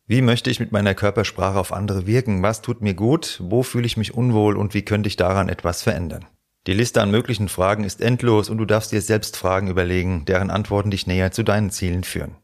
Wie 0.06 0.22
möchte 0.22 0.48
ich 0.48 0.60
mit 0.60 0.70
meiner 0.70 0.94
Körpersprache 0.94 1.58
auf 1.58 1.72
andere 1.72 2.06
wirken? 2.06 2.40
Was 2.44 2.62
tut 2.62 2.80
mir 2.80 2.94
gut? 2.94 3.40
Wo 3.42 3.64
fühle 3.64 3.86
ich 3.86 3.96
mich 3.96 4.14
unwohl 4.14 4.56
und 4.56 4.72
wie 4.72 4.82
könnte 4.82 5.08
ich 5.08 5.16
daran 5.16 5.48
etwas 5.48 5.82
verändern? 5.82 6.26
Die 6.68 6.74
Liste 6.74 7.02
an 7.02 7.10
möglichen 7.10 7.48
Fragen 7.48 7.82
ist 7.82 8.00
endlos 8.00 8.50
und 8.50 8.58
du 8.58 8.66
darfst 8.66 8.92
dir 8.92 9.02
selbst 9.02 9.36
Fragen 9.36 9.66
überlegen, 9.66 10.24
deren 10.24 10.50
Antworten 10.50 10.92
dich 10.92 11.08
näher 11.08 11.32
zu 11.32 11.42
deinen 11.42 11.70
Zielen 11.70 12.04
führen. 12.04 12.36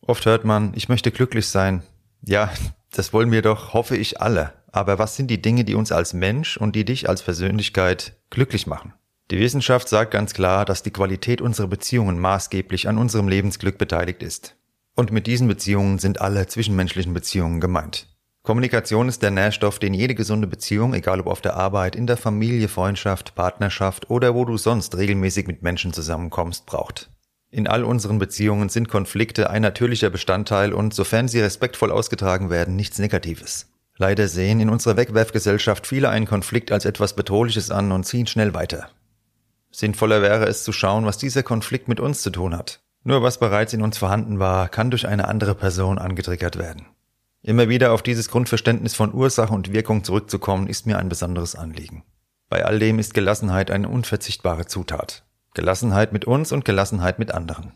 Oft 0.00 0.26
hört 0.26 0.44
man, 0.44 0.74
ich 0.76 0.88
möchte 0.88 1.10
glücklich 1.10 1.48
sein. 1.48 1.82
Ja, 2.24 2.52
das 2.92 3.12
wollen 3.12 3.32
wir 3.32 3.42
doch, 3.42 3.74
hoffe 3.74 3.96
ich 3.96 4.20
alle. 4.20 4.52
Aber 4.70 5.00
was 5.00 5.16
sind 5.16 5.28
die 5.28 5.42
Dinge, 5.42 5.64
die 5.64 5.74
uns 5.74 5.90
als 5.90 6.12
Mensch 6.12 6.56
und 6.56 6.76
die 6.76 6.84
dich 6.84 7.08
als 7.08 7.22
Persönlichkeit 7.22 8.16
glücklich 8.30 8.68
machen? 8.68 8.94
Die 9.30 9.38
Wissenschaft 9.38 9.88
sagt 9.88 10.10
ganz 10.10 10.34
klar, 10.34 10.64
dass 10.64 10.82
die 10.82 10.90
Qualität 10.90 11.40
unserer 11.40 11.68
Beziehungen 11.68 12.18
maßgeblich 12.18 12.88
an 12.88 12.98
unserem 12.98 13.28
Lebensglück 13.28 13.78
beteiligt 13.78 14.24
ist. 14.24 14.56
Und 14.96 15.12
mit 15.12 15.28
diesen 15.28 15.46
Beziehungen 15.46 16.00
sind 16.00 16.20
alle 16.20 16.48
zwischenmenschlichen 16.48 17.14
Beziehungen 17.14 17.60
gemeint. 17.60 18.08
Kommunikation 18.42 19.08
ist 19.08 19.22
der 19.22 19.30
Nährstoff, 19.30 19.78
den 19.78 19.94
jede 19.94 20.16
gesunde 20.16 20.48
Beziehung, 20.48 20.94
egal 20.94 21.20
ob 21.20 21.28
auf 21.28 21.40
der 21.40 21.54
Arbeit, 21.54 21.94
in 21.94 22.08
der 22.08 22.16
Familie, 22.16 22.66
Freundschaft, 22.66 23.36
Partnerschaft 23.36 24.10
oder 24.10 24.34
wo 24.34 24.44
du 24.44 24.56
sonst 24.56 24.96
regelmäßig 24.96 25.46
mit 25.46 25.62
Menschen 25.62 25.92
zusammenkommst, 25.92 26.66
braucht. 26.66 27.10
In 27.52 27.68
all 27.68 27.84
unseren 27.84 28.18
Beziehungen 28.18 28.68
sind 28.68 28.88
Konflikte 28.88 29.48
ein 29.50 29.62
natürlicher 29.62 30.10
Bestandteil 30.10 30.72
und, 30.72 30.92
sofern 30.92 31.28
sie 31.28 31.40
respektvoll 31.40 31.92
ausgetragen 31.92 32.50
werden, 32.50 32.74
nichts 32.74 32.98
Negatives. 32.98 33.68
Leider 33.96 34.26
sehen 34.26 34.58
in 34.58 34.70
unserer 34.70 34.96
Wegwerfgesellschaft 34.96 35.86
viele 35.86 36.08
einen 36.08 36.26
Konflikt 36.26 36.72
als 36.72 36.84
etwas 36.84 37.14
Bedrohliches 37.14 37.70
an 37.70 37.92
und 37.92 38.04
ziehen 38.04 38.26
schnell 38.26 38.54
weiter. 38.54 38.88
Sinnvoller 39.70 40.22
wäre 40.22 40.46
es 40.46 40.64
zu 40.64 40.72
schauen, 40.72 41.04
was 41.04 41.18
dieser 41.18 41.42
Konflikt 41.42 41.88
mit 41.88 42.00
uns 42.00 42.22
zu 42.22 42.30
tun 42.30 42.56
hat. 42.56 42.80
Nur 43.02 43.22
was 43.22 43.38
bereits 43.38 43.72
in 43.72 43.82
uns 43.82 43.98
vorhanden 43.98 44.38
war, 44.38 44.68
kann 44.68 44.90
durch 44.90 45.06
eine 45.06 45.28
andere 45.28 45.54
Person 45.54 45.98
angetriggert 45.98 46.58
werden. 46.58 46.86
Immer 47.42 47.68
wieder 47.68 47.92
auf 47.92 48.02
dieses 48.02 48.28
Grundverständnis 48.28 48.94
von 48.94 49.14
Ursache 49.14 49.54
und 49.54 49.72
Wirkung 49.72 50.04
zurückzukommen, 50.04 50.66
ist 50.66 50.86
mir 50.86 50.98
ein 50.98 51.08
besonderes 51.08 51.54
Anliegen. 51.54 52.04
Bei 52.50 52.66
all 52.66 52.78
dem 52.78 52.98
ist 52.98 53.14
Gelassenheit 53.14 53.70
eine 53.70 53.88
unverzichtbare 53.88 54.66
Zutat. 54.66 55.24
Gelassenheit 55.54 56.12
mit 56.12 56.26
uns 56.26 56.52
und 56.52 56.64
Gelassenheit 56.64 57.18
mit 57.18 57.32
anderen. 57.32 57.72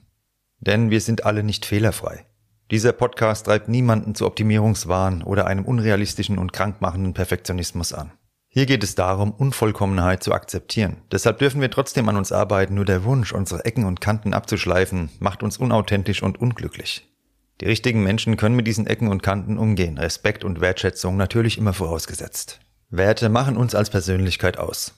Denn 0.58 0.90
wir 0.90 1.00
sind 1.00 1.24
alle 1.24 1.42
nicht 1.42 1.64
fehlerfrei. 1.64 2.26
Dieser 2.70 2.92
Podcast 2.92 3.46
treibt 3.46 3.68
niemanden 3.68 4.14
zu 4.14 4.26
Optimierungswahn 4.26 5.22
oder 5.22 5.46
einem 5.46 5.64
unrealistischen 5.64 6.38
und 6.38 6.52
krankmachenden 6.52 7.14
Perfektionismus 7.14 7.92
an. 7.92 8.12
Hier 8.56 8.66
geht 8.66 8.84
es 8.84 8.94
darum, 8.94 9.32
Unvollkommenheit 9.32 10.23
zu 10.23 10.32
akzeptieren. 10.32 10.99
Deshalb 11.11 11.40
dürfen 11.40 11.61
wir 11.61 11.73
trotzdem 11.73 12.08
an 12.08 12.16
uns 12.16 12.30
arbeiten, 12.30 12.75
nur 12.75 12.84
der 12.84 13.02
Wunsch, 13.02 13.32
unsere 13.32 13.64
Ecken 13.64 13.84
und 13.84 14.00
Kanten 14.00 14.32
abzuschleifen, 14.32 15.11
macht 15.18 15.42
uns 15.42 15.56
unauthentisch 15.56 16.23
und 16.23 16.40
unglücklich. 16.40 17.04
Die 17.61 17.64
richtigen 17.64 18.04
Menschen 18.04 18.37
können 18.37 18.54
mit 18.54 18.68
diesen 18.68 18.87
Ecken 18.87 19.08
und 19.08 19.25
Kanten 19.25 19.58
umgehen, 19.58 19.99
Respekt 19.99 20.44
und 20.44 20.61
Wertschätzung 20.61 21.16
natürlich 21.16 21.58
immer 21.58 21.73
vorausgesetzt. 21.73 22.61
Werte 22.90 23.28
machen 23.28 23.56
uns 23.56 23.75
als 23.75 23.90
Persönlichkeit 23.90 24.56
aus. 24.56 24.94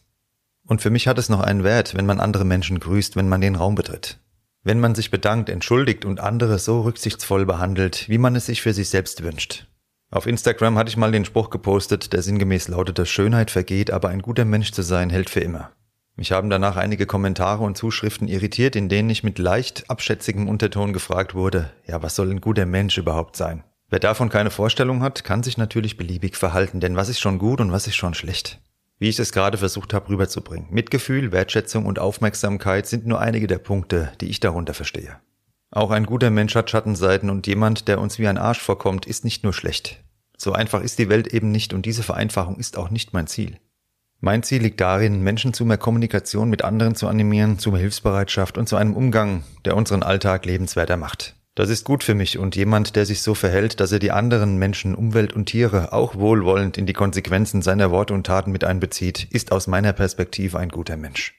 Und 0.67 0.83
für 0.83 0.91
mich 0.91 1.09
hat 1.09 1.17
es 1.17 1.31
noch 1.31 1.41
einen 1.41 1.65
Wert, 1.65 1.95
wenn 1.97 2.05
man 2.05 2.21
andere 2.21 2.45
Menschen 2.45 2.79
grüßt, 2.79 3.17
wenn 3.17 3.31
man 3.31 3.41
den 3.41 3.55
Raum 3.55 3.75
betritt. 3.75 4.19
Wenn 4.65 4.81
man 4.81 4.95
sich 4.95 5.11
bedankt, 5.11 5.49
entschuldigt 5.49 6.05
und 6.05 6.21
andere 6.21 6.59
so 6.59 6.83
rücksichtsvoll 6.83 7.47
behandelt, 7.47 8.07
wie 8.11 8.19
man 8.19 8.37
es 8.37 8.45
sich 8.45 8.61
für 8.61 8.75
sich 8.75 8.91
selbst 8.91 9.23
wünscht. 9.23 9.67
Auf 10.11 10.27
Instagram 10.27 10.79
hatte 10.79 10.89
ich 10.89 10.97
mal 10.97 11.11
den 11.11 11.25
Spruch 11.25 11.51
gepostet, 11.51 12.13
der 12.13 12.23
sinngemäß 12.23 12.69
lautete, 12.69 13.07
Schönheit 13.07 13.51
vergeht, 13.51 13.91
aber 13.91 14.09
ein 14.09 14.23
guter 14.23 14.45
Mensch 14.45 14.71
zu 14.71 14.83
sein 14.83 15.11
hält 15.11 15.31
für 15.31 15.41
immer. 15.41 15.73
Mich 16.15 16.33
haben 16.33 16.49
danach 16.49 16.77
einige 16.77 17.07
Kommentare 17.07 17.65
und 17.65 17.77
Zuschriften 17.77 18.29
irritiert, 18.29 18.77
in 18.77 18.89
denen 18.89 19.11
ich 19.11 19.25
mit 19.25 19.39
leicht 19.39 19.91
abschätzigem 19.91 20.49
Unterton 20.49 20.93
gefragt 20.93 21.35
wurde, 21.35 21.73
ja, 21.87 22.03
was 22.03 22.15
soll 22.15 22.31
ein 22.31 22.41
guter 22.41 22.67
Mensch 22.67 22.97
überhaupt 22.97 23.37
sein? 23.37 23.65
Wer 23.91 23.99
davon 23.99 24.31
keine 24.31 24.51
Vorstellung 24.51 25.03
hat, 25.03 25.25
kann 25.25 25.43
sich 25.43 25.59
natürlich 25.59 25.97
beliebig 25.97 26.37
verhalten, 26.37 26.81
denn 26.81 26.97
was 26.97 27.09
ist 27.09 27.21
schon 27.21 27.39
gut 27.39 27.61
und 27.61 27.71
was 27.71 27.87
ist 27.87 27.97
schon 27.97 28.15
schlecht? 28.15 28.61
Wie 28.99 29.09
ich 29.09 29.19
es 29.19 29.33
gerade 29.33 29.59
versucht 29.59 29.93
habe 29.93 30.09
rüberzubringen. 30.09 30.69
Mitgefühl, 30.71 31.33
Wertschätzung 31.33 31.85
und 31.85 31.99
Aufmerksamkeit 31.99 32.87
sind 32.87 33.07
nur 33.07 33.21
einige 33.21 33.47
der 33.47 33.59
Punkte, 33.59 34.13
die 34.21 34.29
ich 34.29 34.41
darunter 34.41 34.73
verstehe. 34.73 35.17
Auch 35.71 35.91
ein 35.91 36.07
guter 36.07 36.31
Mensch 36.31 36.55
hat 36.55 36.71
Schattenseiten 36.71 37.31
und 37.31 37.47
jemand, 37.47 37.89
der 37.89 38.01
uns 38.01 38.19
wie 38.19 38.29
ein 38.29 38.39
Arsch 38.39 38.61
vorkommt, 38.61 39.07
ist 39.07 39.25
nicht 39.25 39.45
nur 39.45 39.53
schlecht. 39.53 40.03
So 40.37 40.53
einfach 40.53 40.83
ist 40.83 40.99
die 40.99 41.09
Welt 41.09 41.29
eben 41.29 41.51
nicht 41.51 41.73
und 41.73 41.87
diese 41.87 42.03
Vereinfachung 42.03 42.57
ist 42.57 42.77
auch 42.77 42.91
nicht 42.91 43.13
mein 43.13 43.27
Ziel. 43.27 43.59
Mein 44.21 44.43
Ziel 44.43 44.63
liegt 44.63 44.81
darin, 44.81 45.23
Menschen 45.23 45.53
zu 45.53 45.65
mehr 45.65 45.77
Kommunikation 45.77 46.49
mit 46.49 46.65
anderen 46.65 46.95
zu 46.95 47.07
animieren, 47.07 47.59
zu 47.59 47.71
mehr 47.71 47.81
Hilfsbereitschaft 47.81 48.57
und 48.57 48.69
zu 48.69 48.77
einem 48.77 48.95
Umgang, 48.95 49.43
der 49.65 49.77
unseren 49.77 50.03
Alltag 50.03 50.47
lebenswerter 50.47 50.97
macht. 50.97 51.37
Das 51.55 51.71
ist 51.71 51.85
gut 51.85 52.05
für 52.05 52.15
mich 52.15 52.39
und 52.39 52.57
jemand, 52.57 52.97
der 52.97 53.07
sich 53.07 53.23
so 53.23 53.35
verhält, 53.35 53.81
dass 53.81 53.93
er 53.93 53.99
die 53.99 54.13
anderen 54.13 54.59
Menschen, 54.59 54.95
Umwelt 54.95 55.33
und 55.33 55.47
Tiere 55.47 55.93
auch 55.93 56.15
wohlwollend 56.15 56.77
in 56.77 56.87
die 56.87 56.93
Konsequenzen 56.93 57.63
seiner 57.63 57.91
Worte 57.91 58.15
und 58.15 58.27
Taten 58.27 58.53
mit 58.53 58.65
einbezieht, 58.65 59.27
ist 59.31 59.53
aus 59.53 59.67
meiner 59.67 59.93
Perspektive 59.93 60.59
ein 60.59 60.69
guter 60.69 60.97
Mensch. 60.97 61.36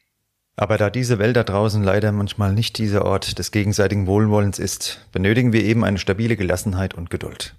Aber 0.59 0.79
da 0.79 0.89
diese 0.89 1.19
Welt 1.19 1.37
da 1.37 1.43
draußen 1.43 1.83
leider 1.83 2.11
manchmal 2.11 2.51
nicht 2.51 2.79
dieser 2.79 3.05
Ort 3.05 3.37
des 3.37 3.51
gegenseitigen 3.51 4.07
Wohlwollens 4.07 4.57
ist, 4.57 5.07
benötigen 5.11 5.53
wir 5.53 5.63
eben 5.63 5.85
eine 5.85 5.99
stabile 5.99 6.35
Gelassenheit 6.35 6.95
und 6.95 7.11
Geduld. 7.11 7.55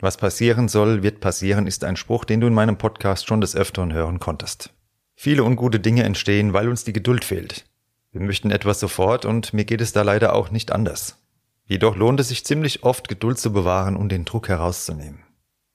Was 0.00 0.16
passieren 0.16 0.68
soll, 0.68 1.02
wird 1.02 1.20
passieren, 1.20 1.66
ist 1.66 1.84
ein 1.84 1.96
Spruch, 1.96 2.24
den 2.24 2.40
du 2.40 2.46
in 2.46 2.54
meinem 2.54 2.78
Podcast 2.78 3.26
schon 3.26 3.42
des 3.42 3.54
Öfteren 3.54 3.92
hören 3.92 4.20
konntest. 4.20 4.70
Viele 5.14 5.44
ungute 5.44 5.80
Dinge 5.80 6.02
entstehen, 6.04 6.54
weil 6.54 6.68
uns 6.70 6.82
die 6.82 6.94
Geduld 6.94 7.24
fehlt. 7.24 7.66
Wir 8.10 8.22
möchten 8.22 8.50
etwas 8.50 8.80
sofort 8.80 9.26
und 9.26 9.52
mir 9.52 9.66
geht 9.66 9.82
es 9.82 9.92
da 9.92 10.00
leider 10.00 10.34
auch 10.34 10.50
nicht 10.50 10.72
anders. 10.72 11.18
Jedoch 11.66 11.94
lohnt 11.94 12.20
es 12.20 12.28
sich 12.28 12.46
ziemlich 12.46 12.84
oft, 12.84 13.08
Geduld 13.08 13.38
zu 13.38 13.52
bewahren 13.52 13.96
und 13.96 14.10
den 14.10 14.24
Druck 14.24 14.48
herauszunehmen. 14.48 15.20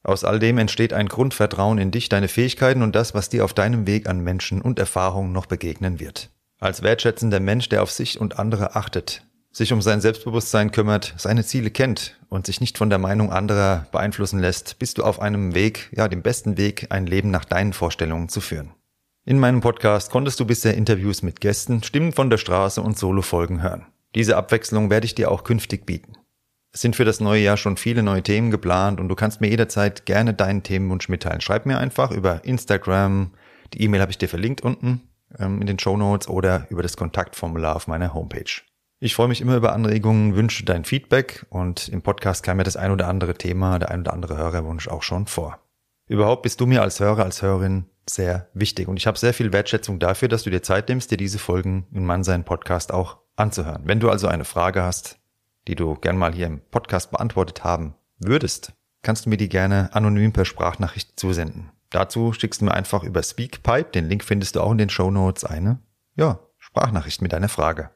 Aus 0.01 0.23
all 0.23 0.39
dem 0.39 0.57
entsteht 0.57 0.93
ein 0.93 1.09
Grundvertrauen 1.09 1.77
in 1.77 1.91
dich, 1.91 2.09
deine 2.09 2.27
Fähigkeiten 2.27 2.81
und 2.81 2.95
das, 2.95 3.13
was 3.13 3.29
dir 3.29 3.45
auf 3.45 3.53
deinem 3.53 3.85
Weg 3.85 4.09
an 4.09 4.21
Menschen 4.21 4.61
und 4.61 4.79
Erfahrungen 4.79 5.31
noch 5.31 5.45
begegnen 5.45 5.99
wird. 5.99 6.31
Als 6.61 6.83
wertschätzender 6.83 7.39
Mensch, 7.39 7.69
der 7.69 7.81
auf 7.81 7.89
sich 7.89 8.19
und 8.19 8.37
andere 8.37 8.75
achtet, 8.75 9.23
sich 9.49 9.71
um 9.71 9.81
sein 9.81 10.01
Selbstbewusstsein 10.01 10.71
kümmert, 10.71 11.13
seine 11.15 11.45
Ziele 11.45 11.71
kennt 11.71 12.19
und 12.27 12.47
sich 12.47 12.59
nicht 12.59 12.77
von 12.77 12.89
der 12.89 12.99
Meinung 12.99 13.31
anderer 13.31 13.87
beeinflussen 13.93 14.39
lässt, 14.39 14.77
bist 14.77 14.97
du 14.97 15.03
auf 15.03 15.21
einem 15.21 15.55
Weg, 15.55 15.89
ja, 15.95 16.09
dem 16.09 16.21
besten 16.21 16.57
Weg, 16.57 16.87
ein 16.89 17.05
Leben 17.05 17.31
nach 17.31 17.45
deinen 17.45 17.71
Vorstellungen 17.71 18.27
zu 18.27 18.41
führen. 18.41 18.71
In 19.23 19.39
meinem 19.39 19.61
Podcast 19.61 20.11
konntest 20.11 20.37
du 20.41 20.45
bisher 20.45 20.73
Interviews 20.73 21.21
mit 21.21 21.39
Gästen, 21.39 21.81
Stimmen 21.81 22.11
von 22.11 22.29
der 22.29 22.37
Straße 22.37 22.81
und 22.81 22.97
Solo-Folgen 22.97 23.63
hören. 23.63 23.85
Diese 24.13 24.35
Abwechslung 24.35 24.89
werde 24.89 25.05
ich 25.05 25.15
dir 25.15 25.31
auch 25.31 25.45
künftig 25.45 25.85
bieten. 25.85 26.17
Es 26.73 26.81
sind 26.81 26.97
für 26.97 27.05
das 27.05 27.21
neue 27.21 27.41
Jahr 27.41 27.57
schon 27.57 27.77
viele 27.77 28.03
neue 28.03 28.21
Themen 28.21 28.51
geplant 28.51 28.99
und 28.99 29.07
du 29.07 29.15
kannst 29.15 29.39
mir 29.39 29.49
jederzeit 29.49 30.05
gerne 30.05 30.33
deinen 30.33 30.63
Themenwunsch 30.63 31.07
mitteilen. 31.07 31.39
Schreib 31.39 31.65
mir 31.65 31.77
einfach 31.77 32.11
über 32.11 32.43
Instagram, 32.43 33.31
die 33.73 33.81
E-Mail 33.83 34.01
habe 34.01 34.11
ich 34.11 34.17
dir 34.17 34.27
verlinkt 34.27 34.61
unten 34.61 35.08
in 35.37 35.65
den 35.65 35.79
Show 35.79 35.97
Notes 35.97 36.27
oder 36.27 36.67
über 36.69 36.81
das 36.81 36.97
Kontaktformular 36.97 37.75
auf 37.75 37.87
meiner 37.87 38.13
Homepage. 38.13 38.61
Ich 39.01 39.15
freue 39.15 39.29
mich 39.29 39.39
immer 39.39 39.55
über 39.55 39.73
Anregungen, 39.73 40.35
wünsche 40.35 40.65
dein 40.65 40.83
Feedback 40.83 41.45
und 41.49 41.87
im 41.87 42.01
Podcast 42.01 42.43
kam 42.43 42.57
mir 42.57 42.63
das 42.63 42.75
ein 42.75 42.91
oder 42.91 43.07
andere 43.07 43.33
Thema, 43.35 43.79
der 43.79 43.91
ein 43.91 44.01
oder 44.01 44.13
andere 44.13 44.37
Hörerwunsch 44.37 44.89
auch 44.89 45.03
schon 45.03 45.25
vor. 45.25 45.59
Überhaupt 46.07 46.41
bist 46.41 46.59
du 46.59 46.65
mir 46.65 46.81
als 46.81 46.99
Hörer, 46.99 47.23
als 47.23 47.41
Hörerin 47.41 47.85
sehr 48.09 48.49
wichtig 48.53 48.87
und 48.87 48.97
ich 48.97 49.07
habe 49.07 49.17
sehr 49.17 49.33
viel 49.33 49.53
Wertschätzung 49.53 49.99
dafür, 49.99 50.27
dass 50.27 50.43
du 50.43 50.49
dir 50.49 50.63
Zeit 50.63 50.89
nimmst, 50.89 51.11
dir 51.11 51.17
diese 51.17 51.39
Folgen 51.39 51.87
in 51.93 52.05
Mannsein 52.05 52.43
Podcast 52.43 52.91
auch 52.91 53.19
anzuhören. 53.37 53.83
Wenn 53.85 53.99
du 53.99 54.09
also 54.09 54.27
eine 54.27 54.45
Frage 54.45 54.83
hast, 54.83 55.19
die 55.67 55.75
du 55.75 55.95
gern 55.95 56.17
mal 56.17 56.33
hier 56.33 56.47
im 56.47 56.59
Podcast 56.71 57.11
beantwortet 57.11 57.63
haben 57.63 57.95
würdest, 58.17 58.73
kannst 59.01 59.25
du 59.25 59.29
mir 59.29 59.37
die 59.37 59.49
gerne 59.49 59.91
anonym 59.93 60.33
per 60.33 60.43
Sprachnachricht 60.43 61.17
zusenden. 61.17 61.71
Dazu 61.89 62.33
schickst 62.33 62.61
du 62.61 62.65
mir 62.65 62.73
einfach 62.73 63.03
über 63.03 63.23
Speakpipe, 63.23 63.91
den 63.91 64.07
Link 64.07 64.23
findest 64.23 64.55
du 64.55 64.61
auch 64.61 64.71
in 64.71 64.77
den 64.77 64.89
Show 64.89 65.09
Notes, 65.09 65.43
eine, 65.43 65.79
ja, 66.15 66.39
Sprachnachricht 66.57 67.21
mit 67.21 67.33
deiner 67.33 67.49
Frage. 67.49 67.89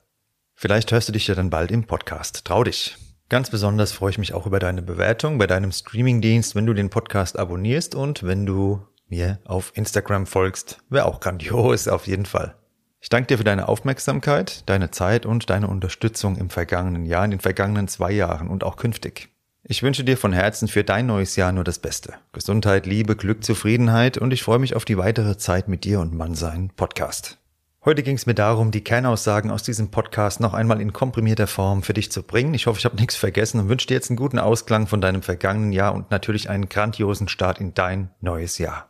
Vielleicht 0.56 0.92
hörst 0.92 1.10
du 1.10 1.14
dich 1.14 1.28
ja 1.28 1.36
dann 1.36 1.50
bald 1.50 1.72
im 1.72 1.86
Podcast. 1.86 2.46
Trau 2.46 2.64
dich. 2.64 2.98
Ganz 3.30 3.50
besonders 3.50 3.92
freue 3.92 4.12
ich 4.12 4.18
mich 4.18 4.34
auch 4.34 4.46
über 4.46 4.60
deine 4.60 4.82
Bewertung 4.82 5.38
bei 5.38 5.48
deinem 5.48 5.72
Streamingdienst, 5.72 6.56
wenn 6.56 6.66
du 6.66 6.74
den 6.74 6.90
Podcast 6.90 7.38
abonnierst 7.38 7.96
und 7.96 8.24
wenn 8.24 8.46
du 8.46 8.86
mir 9.08 9.40
auf 9.46 9.72
Instagram 9.76 10.26
folgst. 10.26 10.80
Wäre 10.90 11.06
auch 11.06 11.20
grandios, 11.20 11.88
auf 11.88 12.08
jeden 12.08 12.26
Fall. 12.26 12.56
Ich 13.02 13.10
danke 13.10 13.28
dir 13.28 13.38
für 13.38 13.44
deine 13.44 13.68
Aufmerksamkeit, 13.68 14.64
deine 14.70 14.92
Zeit 14.92 15.26
und 15.26 15.50
deine 15.50 15.68
Unterstützung 15.68 16.38
im 16.38 16.50
vergangenen 16.50 17.06
Jahr, 17.06 17.26
in 17.26 17.32
den 17.32 17.42
vergangenen 17.42 17.88
zwei 17.88 18.12
Jahren 18.12 18.48
und 18.48 18.64
auch 18.64 18.78
künftig. 18.78 19.33
Ich 19.66 19.82
wünsche 19.82 20.04
dir 20.04 20.18
von 20.18 20.34
Herzen 20.34 20.68
für 20.68 20.84
dein 20.84 21.06
neues 21.06 21.38
Jahr 21.38 21.54
nur 21.54 21.64
das 21.64 21.80
Beste. 21.80 22.16
Gesundheit, 22.34 22.86
Liebe, 22.86 23.16
Glück, 23.16 23.46
Zufriedenheit 23.46 24.18
und 24.18 24.34
ich 24.34 24.44
freue 24.44 24.60
mich 24.60 24.76
auf 24.76 24.84
die 24.84 24.98
weitere 24.98 25.38
Zeit 25.38 25.70
mit 25.70 25.86
dir 25.86 26.02
und 26.02 26.14
Mannsein 26.14 26.70
Podcast. 26.76 27.38
Heute 27.86 28.04
ging 28.04 28.18
es 28.18 28.26
mir 28.26 28.34
darum, 28.34 28.72
die 28.72 28.84
Kernaussagen 28.84 29.50
aus 29.50 29.64
diesem 29.64 29.90
Podcast 29.90 30.42
noch 30.42 30.54
einmal 30.54 30.82
in 30.82 30.92
komprimierter 30.92 31.48
Form 31.48 31.82
für 31.82 31.94
dich 31.94 32.12
zu 32.12 32.24
bringen. 32.24 32.54
Ich 32.54 32.68
hoffe, 32.68 32.80
ich 32.80 32.84
habe 32.84 32.98
nichts 32.98 33.16
vergessen 33.16 33.62
und 33.62 33.70
wünsche 33.70 33.88
dir 33.88 33.94
jetzt 33.94 34.10
einen 34.10 34.18
guten 34.18 34.38
Ausklang 34.38 34.86
von 34.86 35.00
deinem 35.00 35.22
vergangenen 35.22 35.72
Jahr 35.72 35.96
und 35.96 36.12
natürlich 36.12 36.50
einen 36.50 36.68
grandiosen 36.68 37.30
Start 37.30 37.62
in 37.62 37.74
dein 37.74 38.10
neues 38.20 38.58
Jahr. 38.58 38.90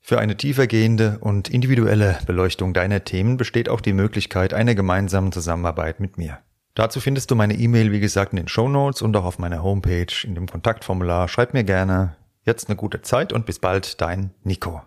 Für 0.00 0.18
eine 0.18 0.38
tiefergehende 0.38 1.18
und 1.20 1.50
individuelle 1.50 2.18
Beleuchtung 2.24 2.72
deiner 2.72 3.04
Themen 3.04 3.36
besteht 3.36 3.68
auch 3.68 3.82
die 3.82 3.92
Möglichkeit 3.92 4.54
einer 4.54 4.74
gemeinsamen 4.74 5.32
Zusammenarbeit 5.32 6.00
mit 6.00 6.16
mir. 6.16 6.38
Dazu 6.74 7.00
findest 7.00 7.30
du 7.30 7.34
meine 7.34 7.54
E-Mail, 7.54 7.92
wie 7.92 8.00
gesagt, 8.00 8.32
in 8.32 8.36
den 8.36 8.48
Show 8.48 8.68
Notes 8.68 9.02
und 9.02 9.16
auch 9.16 9.24
auf 9.24 9.38
meiner 9.38 9.62
Homepage 9.62 10.06
in 10.24 10.34
dem 10.34 10.46
Kontaktformular. 10.46 11.28
Schreib 11.28 11.54
mir 11.54 11.64
gerne. 11.64 12.16
Jetzt 12.44 12.68
eine 12.68 12.76
gute 12.76 13.02
Zeit 13.02 13.32
und 13.32 13.46
bis 13.46 13.58
bald, 13.58 14.00
dein 14.00 14.30
Nico. 14.44 14.82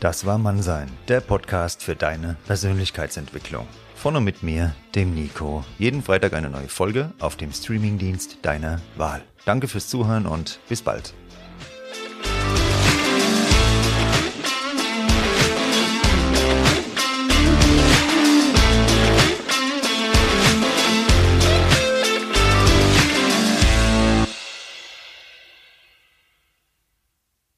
Das 0.00 0.24
war 0.24 0.38
Mannsein, 0.38 0.88
der 1.08 1.20
Podcast 1.20 1.82
für 1.82 1.94
deine 1.94 2.36
Persönlichkeitsentwicklung. 2.46 3.68
Von 3.96 4.16
und 4.16 4.24
mit 4.24 4.42
mir, 4.42 4.74
dem 4.94 5.14
Nico. 5.14 5.62
Jeden 5.78 6.02
Freitag 6.02 6.32
eine 6.32 6.48
neue 6.48 6.70
Folge 6.70 7.12
auf 7.18 7.36
dem 7.36 7.52
Streamingdienst 7.52 8.38
deiner 8.40 8.80
Wahl. 8.96 9.20
Danke 9.44 9.68
fürs 9.68 9.88
Zuhören 9.88 10.24
und 10.24 10.58
bis 10.70 10.80
bald. 10.80 11.12